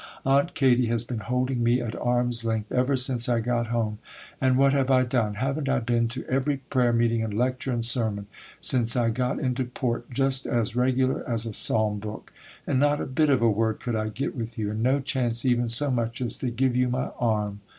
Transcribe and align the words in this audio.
Aunt 0.25 0.55
Katy 0.55 0.87
has 0.87 1.03
been 1.03 1.19
holding 1.19 1.61
me 1.61 1.79
at 1.79 1.95
arm's 1.95 2.43
length 2.43 2.71
ever 2.71 2.97
since 2.97 3.29
I 3.29 3.39
got 3.39 3.67
home; 3.67 3.99
and 4.41 4.57
what 4.57 4.73
have 4.73 4.89
I 4.89 5.03
done? 5.03 5.35
Haven't 5.35 5.69
I 5.69 5.77
been 5.77 6.07
to 6.07 6.25
every 6.25 6.57
prayer 6.57 6.91
meeting 6.91 7.21
and 7.23 7.31
lecture 7.31 7.71
and 7.71 7.85
sermon, 7.85 8.25
since 8.59 8.95
I 8.95 9.11
got 9.11 9.37
into 9.37 9.63
port, 9.63 10.09
just 10.09 10.47
as 10.47 10.75
regular 10.75 11.23
as 11.29 11.45
a 11.45 11.53
psalm 11.53 11.99
book? 11.99 12.33
and 12.65 12.79
not 12.79 12.99
a 12.99 13.05
bit 13.05 13.29
of 13.29 13.43
a 13.43 13.51
word 13.51 13.79
could 13.79 13.95
I 13.95 14.09
get 14.09 14.35
with 14.35 14.57
you, 14.57 14.71
and 14.71 14.81
no 14.81 15.01
chance 15.01 15.45
even 15.45 15.67
so 15.67 15.91
much 15.91 16.19
as 16.19 16.35
to 16.39 16.49
give 16.49 16.75
you 16.75 16.89
my 16.89 17.09
arm. 17.19 17.59